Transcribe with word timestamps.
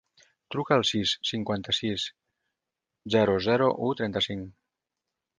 Truca 0.53 0.75
al 0.79 0.85
sis, 0.91 1.11
cinquanta-sis, 1.31 2.05
zero, 3.15 3.35
zero, 3.49 3.67
u, 3.89 3.91
trenta-cinc. 4.01 4.49